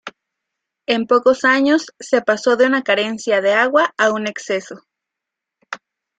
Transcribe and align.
En 0.87 1.05
pocos 1.05 1.45
años 1.45 1.85
se 1.99 2.23
pasó 2.23 2.55
de 2.57 2.65
una 2.65 2.81
carencia 2.81 3.39
de 3.39 3.53
agua 3.53 3.93
a 3.99 4.11
un 4.11 4.25
exceso. 4.27 4.79